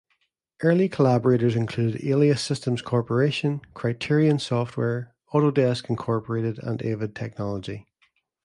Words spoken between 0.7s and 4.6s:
collaborators included Alias Systems Corporation, Criterion